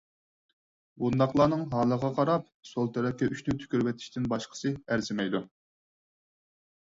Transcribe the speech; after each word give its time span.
بۇنداقلارنىڭ 1.01 1.59
ھالىغا 1.73 2.09
قاراپ 2.19 2.47
سول 2.69 2.89
تەرەپكە 2.95 3.29
ئۈچنى 3.35 3.55
تۈكۈرۈۋېتىشتىن 3.61 4.27
باشقىسى 4.33 4.73
ئەرزىمەيدۇ. 4.89 5.45